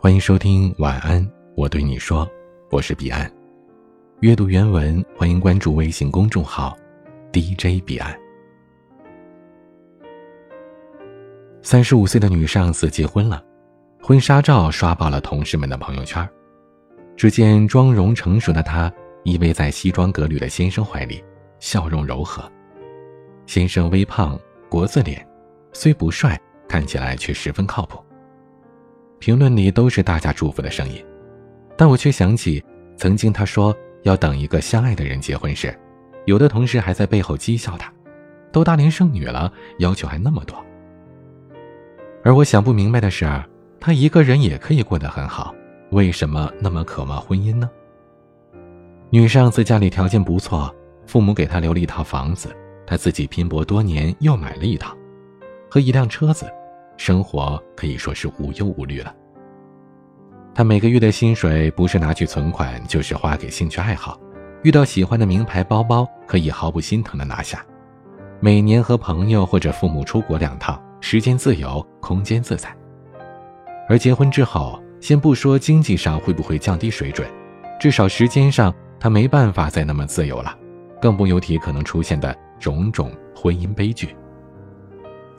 [0.00, 2.24] 欢迎收听晚安，我对你说，
[2.70, 3.28] 我是彼岸。
[4.20, 6.78] 阅读原文，欢迎关注微信公众号
[7.32, 8.16] DJ 彼岸。
[11.62, 13.42] 三十五岁的女上司结婚了，
[14.00, 16.26] 婚纱照刷爆了同事们的朋友圈。
[17.16, 18.90] 只见妆容成熟的她
[19.24, 21.24] 依偎在西装革履的先生怀里，
[21.58, 22.48] 笑容柔和。
[23.46, 24.38] 先生微胖，
[24.68, 25.28] 国字脸，
[25.72, 27.98] 虽不帅，看起来却十分靠谱。
[29.18, 31.04] 评论里都是大家祝福的声音，
[31.76, 32.62] 但我却想起
[32.96, 35.76] 曾经他说要等一个相爱的人结婚时，
[36.24, 37.92] 有的同事还在背后讥笑他，
[38.52, 40.56] 都大龄剩女了，要求还那么多。
[42.24, 43.26] 而我想不明白的是，
[43.80, 45.54] 他一个人也可以过得很好，
[45.90, 47.68] 为什么那么渴望婚姻呢？
[49.10, 50.74] 女上司家里条件不错，
[51.06, 52.54] 父母给她留了一套房子，
[52.86, 54.94] 她自己拼搏多年又买了一套，
[55.70, 56.46] 和一辆车子。
[56.98, 59.14] 生活可以说是无忧无虑了。
[60.54, 64.20] 他每个月的薪水不是拿去存款，就是花给兴趣爱好。
[64.64, 67.64] 遇到喜欢的名牌包包，可以毫不心疼的拿下。
[68.40, 72.68] 每年和朋友或者父母出国两趟，时间自由，空间自在。
[73.88, 77.26] 而结婚之后，先不说经济上会不会降低水准，
[77.78, 80.52] 至少时间上他没办法再那么自由了，
[81.00, 84.16] 更不用提可能出现的种种婚姻悲剧。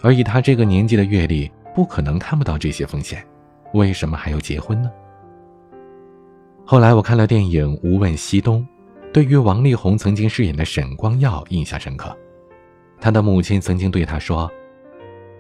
[0.02, 3.26] 而以他这个年纪的阅历，不可能看不到这些风险，
[3.74, 4.90] 为什么还要结婚呢？
[6.66, 8.62] 后来我看了电影《无问西东》，
[9.12, 12.16] 对于王力宏曾经饰演的沈光耀印象深刻。
[13.02, 14.50] 他的母亲曾经对他说：“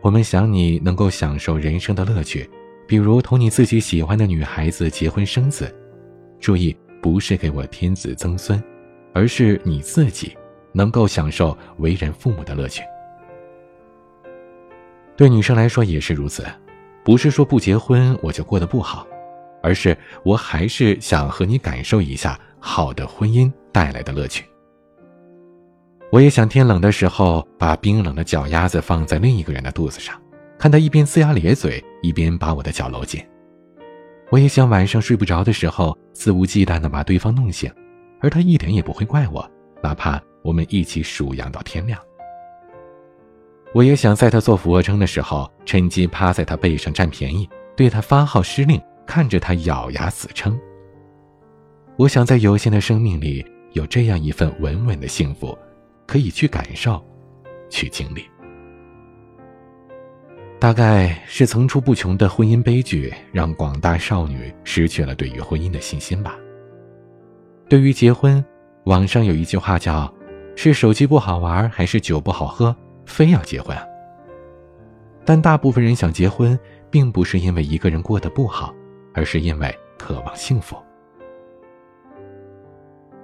[0.01, 2.49] 我们想你能够享受人生的乐趣，
[2.87, 5.73] 比如同你自己喜欢的女孩子结婚生子。
[6.39, 8.61] 注意，不是给我添子增孙，
[9.13, 10.35] 而是你自己
[10.73, 12.81] 能够享受为人父母的乐趣。”
[15.19, 16.45] 对女生来说也是如此，
[17.03, 19.05] 不是说不结婚我就过得不好，
[19.61, 24.45] 而是我还是想和你感受一下好的婚姻带来的乐趣。
[26.09, 30.17] 我也想天冷的时候把冰冷的脚丫子放在另一个人的肚子上，
[30.57, 33.21] 看他一边呲牙咧嘴，一边把我的脚搂紧。
[34.29, 37.69] 我也想晚上睡不着的时候肆无忌惮地把对方弄醒，
[38.21, 39.45] 而他一点也不会怪我，
[39.83, 41.99] 哪怕我们一起数羊到天亮。
[43.73, 50.59] 我也想在他做俯卧撑的时候，趁机趴在他背上占便宜，对他发号施令，看着他咬牙死撑。
[51.95, 55.55] 我想在有限的生命里有这样一份稳稳的幸福，
[56.07, 56.99] 可以去感受，
[57.69, 58.25] 去经历。
[60.59, 66.35] 大概是层出不穷的婚姻悲剧，让广大少女失去了对于婚姻的信心吧。
[67.69, 68.43] 对于结婚，
[68.85, 70.11] 网上有一句话叫
[70.57, 72.75] ：“是手机不好玩，还是酒不好喝？”
[73.09, 73.83] 非要结婚啊，
[75.25, 76.57] 但大部分人想结婚，
[76.89, 78.73] 并不是因为一个人过得不好，
[79.13, 80.77] 而是因为渴望幸福。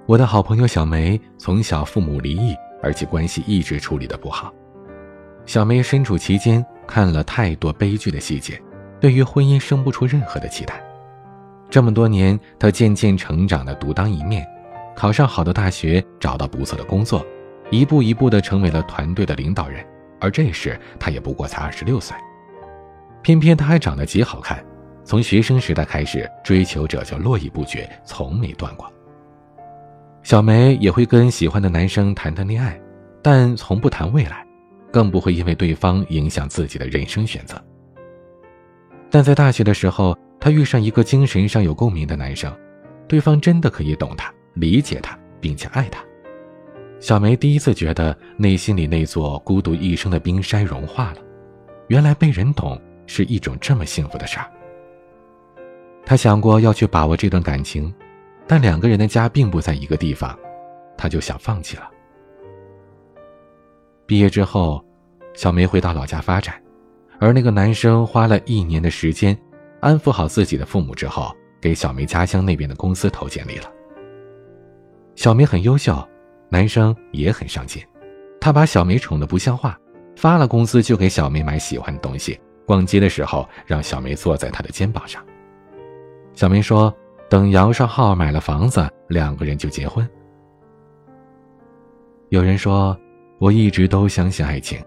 [0.04, 4.52] 我的好朋友小梅从小父母离异，而且关系一直处理的不好。
[5.46, 8.60] 小梅身处其间，看了太多悲剧的细节，
[9.00, 10.82] 对于婚姻生不出任何的期待。
[11.70, 14.46] 这么多年，她渐渐成长的独当一面，
[14.94, 17.24] 考上好的大学，找到不错的工作。
[17.70, 19.84] 一步一步的成为了团队的领导人，
[20.20, 22.16] 而这时他也不过才二十六岁，
[23.22, 24.64] 偏偏他还长得极好看，
[25.04, 28.90] 从学生时代开始，追求者就络绎不绝，从没断过。
[30.22, 32.80] 小梅也会跟喜欢的男生谈谈恋爱，
[33.22, 34.44] 但从不谈未来，
[34.92, 37.60] 更不会因为对方影响自己的人生选择。
[39.10, 42.52] 但在大学的时候，她遇上一个精神上有共鸣的男生，
[43.06, 46.00] 对方真的可以懂她、理解她，并且爱她。
[46.98, 51.18] 小梅第一次觉得内心里那座孤独一生的冰山融化了，
[51.88, 54.50] 原来被人懂是一种这么幸福的事儿。
[56.04, 57.92] 她想过要去把握这段感情，
[58.46, 60.36] 但两个人的家并不在一个地方，
[60.96, 61.88] 她就想放弃了。
[64.06, 64.82] 毕业之后，
[65.34, 66.54] 小梅回到老家发展，
[67.18, 69.36] 而那个男生花了一年的时间
[69.80, 71.30] 安抚好自己的父母之后，
[71.60, 73.70] 给小梅家乡那边的公司投简历了。
[75.14, 76.02] 小梅很优秀。
[76.48, 77.82] 男生也很上进，
[78.40, 79.78] 他把小梅宠得不像话，
[80.16, 85.24] 发了工资就给小梅买喜欢的东西，逛街的时候让小梅坐在他的肩膀上。
[86.34, 86.94] 小梅说
[87.28, 90.08] ：“等摇上号买了房子，两个人就结婚。”
[92.30, 92.96] 有人说
[93.40, 94.78] ：“我一直都相信爱情，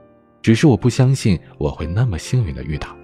[0.42, 2.96] 只是我不相信我会那么幸运的遇到。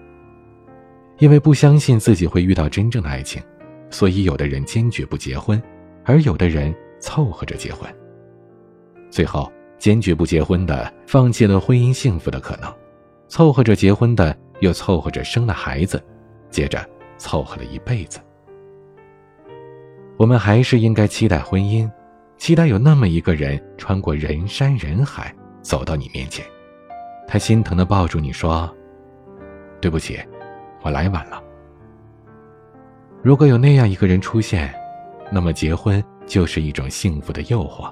[1.18, 3.42] 因为不相信自己会遇到真正的爱情，
[3.90, 5.62] 所以有的人坚决不结婚，
[6.04, 7.90] 而有的人凑合着结婚。”
[9.16, 12.70] 最后，坚决不结婚的放弃了婚姻幸福的可能，
[13.30, 16.04] 凑合着结婚的又凑合着生了孩子，
[16.50, 16.86] 接着
[17.18, 18.20] 凑合了一辈子。
[20.18, 21.90] 我们还是应该期待婚姻，
[22.36, 26.46] 期待有那么一个人穿过人山人海走到你面前，
[27.26, 28.70] 他心疼的抱住你说
[29.80, 30.20] ：“对不起，
[30.82, 31.42] 我来晚了。”
[33.24, 34.76] 如果有那样一个人出现，
[35.32, 37.90] 那么结婚就是一种幸福的诱惑，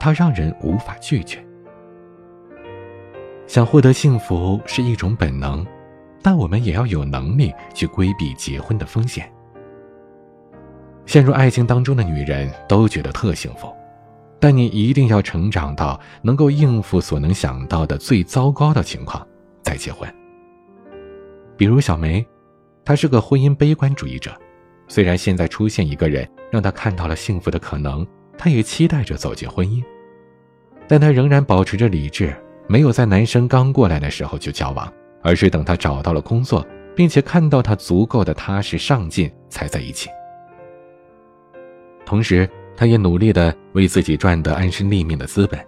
[0.00, 1.38] 它让人无法拒绝。
[3.46, 5.64] 想获得幸福是一种本能，
[6.22, 9.30] 但我们也要有能力去规避结婚的风险。
[11.04, 13.72] 陷入爱情当中的女人都觉得特幸福，
[14.38, 19.26] 但你一定要成长到能够应付所能想到的最糟糕的情况
[19.62, 20.08] 再结婚。
[21.56, 22.24] 比如小梅，
[22.84, 24.30] 她是个婚姻悲观主义者，
[24.86, 28.06] 虽然现在出现一个人让她看到了幸福的可能，
[28.42, 29.84] 她也期待着走进婚姻，
[30.88, 32.34] 但她仍然保持着理智。
[32.66, 34.90] 没有在男生刚过来的时候就交往，
[35.22, 36.64] 而是等他找到了工作，
[36.94, 40.08] 并且看到他足够的踏实上进，才在一起。
[42.06, 45.58] 同时，他也努力的为自己赚得安身立命的资本，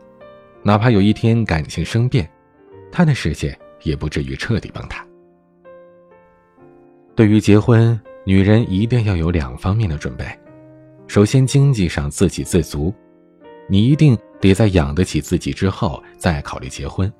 [0.63, 2.31] 哪怕有一天感情生变，
[2.93, 5.05] 他的世界也不至于彻底崩塌。
[7.17, 10.25] 对于结婚，女人一定要有两方面的准备，
[11.07, 12.93] 首先经济上自给自足，
[13.69, 14.19] 你一定。
[14.43, 17.11] 得在养得起自己之后再考虑结婚，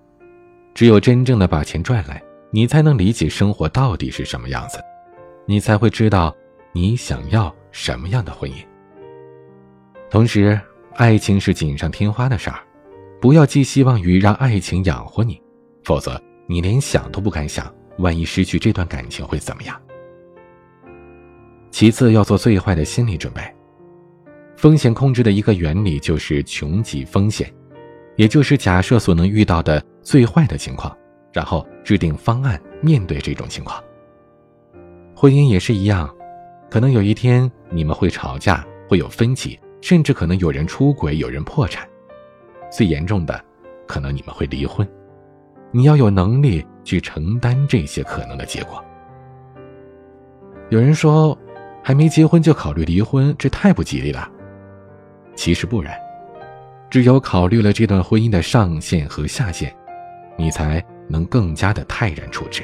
[0.75, 2.21] 只有真正的把钱赚来，
[2.51, 4.81] 你才能理解生活到底是什么样子，
[5.47, 6.35] 你才会知道
[6.73, 8.57] 你想要什么样的婚姻。
[10.11, 10.61] 同时，
[10.97, 12.59] 爱情是锦上添花的事儿，
[13.21, 15.41] 不要寄希望于让爱情养活你，
[15.85, 19.81] 否则你连想都不敢想，万一失去这段感情会怎么样？
[21.71, 23.41] 其次，要做最坏的心理准备。
[24.63, 27.53] 风险控制的一个原理就是穷极风险，
[28.15, 30.97] 也就是假设所能遇到的最坏的情况，
[31.33, 33.83] 然后制定方案面对这种情况。
[35.17, 36.09] 婚姻也是一样，
[36.71, 41.85] 可能有一天你们会吵架，会有分歧，甚至可能有人出轨，有人破产，
[42.71, 43.45] 最严重的，
[43.89, 44.89] 可能你们会离婚。
[45.73, 48.81] 你要有能力去承担这些可能的结果。
[50.71, 51.37] 有人说，
[51.83, 54.31] 还没结婚就考虑离婚，这太不吉利了。
[55.35, 55.95] 其实不然，
[56.91, 59.75] 只有考虑了这段婚姻的上限和下限，
[60.37, 62.63] 你才能更加的泰然处之。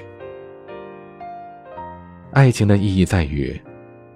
[2.33, 3.59] 爱情的意义在于，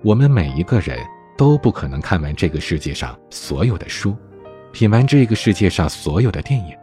[0.02, 0.98] 我们每一个人
[1.36, 4.14] 都不可能看完这个世界上所有的书，
[4.70, 6.76] 品完这个世界上所有的电影。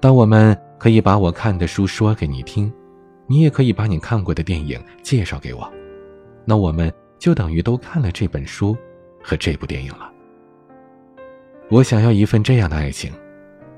[0.00, 2.70] 当我们可以把我看的书说给你听，
[3.28, 5.72] 你也可以把你看过的电影介绍给我，
[6.44, 8.76] 那我们就等于都看了这本书
[9.22, 10.11] 和这部电影了。
[11.72, 13.10] 我想要一份这样的爱情，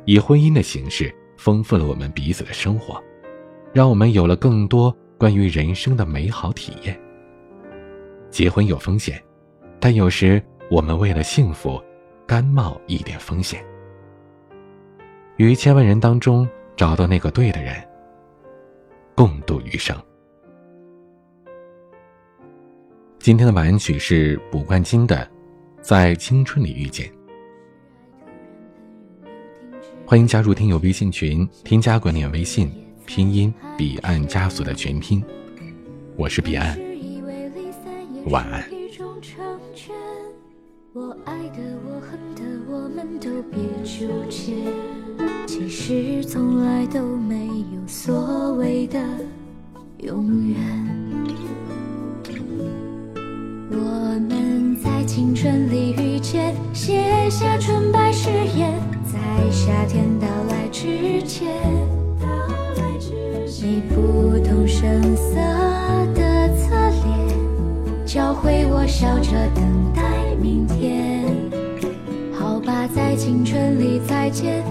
[0.04, 3.00] 以婚姻的形式丰富了我们彼此的生活，
[3.72, 7.00] 让我们有了更多关于人生的美好体验。
[8.30, 9.22] 结婚有风险，
[9.78, 11.80] 但有时我们为了幸福，
[12.26, 13.64] 甘冒一点风险。
[15.36, 17.76] 于千万人当中找到那个对的人，
[19.14, 19.96] 共度余生。
[23.20, 25.16] 今天的晚安曲是卜冠金的
[25.80, 27.06] 《在青春里遇见》。
[30.06, 32.70] 欢迎加入听友微信群，添加关联微信，
[33.06, 35.24] 拼音彼岸加索的全拼，
[36.14, 36.78] 我是彼岸，
[38.26, 38.62] 晚安。
[40.92, 44.52] 我爱的，我恨的，我们都别纠结。
[45.46, 49.00] 其实从来都没有所谓的
[50.02, 50.58] 永远。
[53.70, 58.78] 我们在青春里遇见，写下纯白誓言。
[59.44, 61.46] 在夏天到来之前，
[63.60, 65.34] 你不动声色
[66.14, 66.74] 的侧
[67.04, 69.62] 脸，教会我笑着等
[69.94, 70.02] 待
[70.40, 71.26] 明天。
[72.32, 74.64] 好吧，在青春里再见，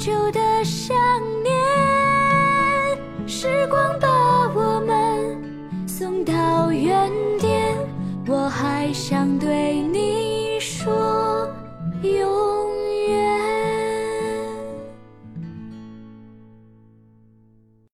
[0.00, 0.96] 久的想
[1.42, 1.49] 念，